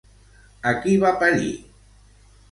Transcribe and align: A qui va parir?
A 0.69 0.71
qui 0.85 0.95
va 1.03 1.11
parir? 1.25 1.51